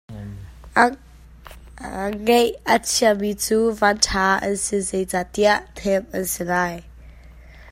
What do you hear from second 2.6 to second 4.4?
a chia mi cu mi vanṭha